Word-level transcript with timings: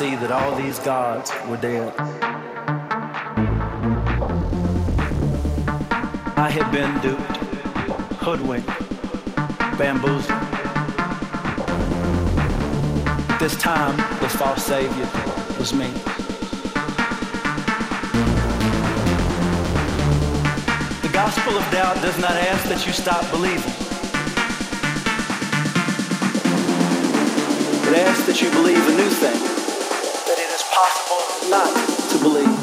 see 0.00 0.16
that 0.16 0.32
all 0.32 0.56
these 0.56 0.78
gods 0.78 1.30
were 1.46 1.58
dead. 1.58 1.92
I 6.38 6.48
had 6.48 6.72
been 6.72 6.98
duped, 7.02 7.36
hoodwinked, 8.24 8.66
bamboozled. 9.76 10.40
This 13.38 13.56
time, 13.56 13.96
the 14.22 14.28
false 14.30 14.64
savior 14.64 15.08
was 15.58 15.74
me. 15.74 16.09
Of 21.50 21.72
doubt 21.72 21.96
does 21.96 22.16
not 22.18 22.30
ask 22.30 22.68
that 22.68 22.86
you 22.86 22.92
stop 22.92 23.28
believing. 23.32 23.58
It 27.88 27.98
asks 27.98 28.24
that 28.26 28.40
you 28.40 28.50
believe 28.50 28.78
a 28.78 28.94
new 28.96 29.10
thing 29.10 29.34
that 30.26 30.38
it 30.38 30.48
is 30.48 30.62
possible 30.70 31.50
not 31.50 31.74
to 32.10 32.18
believe. 32.22 32.59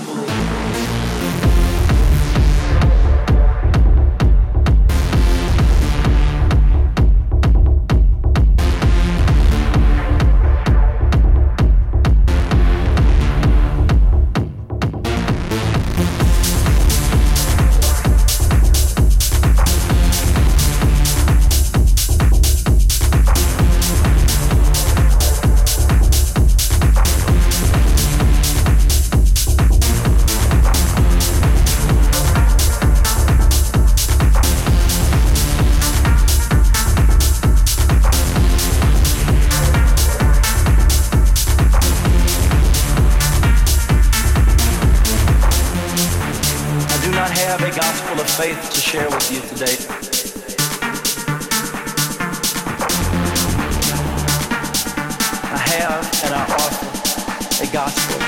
gospel. 57.77 58.26